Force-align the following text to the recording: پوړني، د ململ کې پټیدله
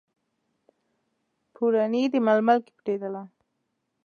پوړني، 1.53 2.03
د 2.13 2.15
ململ 2.25 2.59
کې 2.65 2.71
پټیدله 2.77 3.23